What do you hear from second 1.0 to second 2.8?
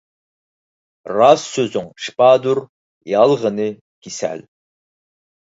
راست سۆزۈڭ شىپادۇر،